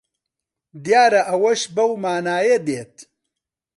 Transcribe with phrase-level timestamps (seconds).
[0.85, 2.95] دیارە ئەوەش بەو مانایە دێت